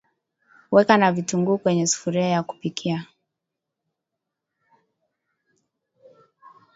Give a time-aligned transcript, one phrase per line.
[0.71, 3.05] weka na vitunguu kwenye sufuria ya kupikia